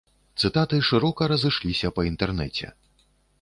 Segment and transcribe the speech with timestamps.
[0.43, 2.73] Цытаты шырока разышліся па інтэрнэце.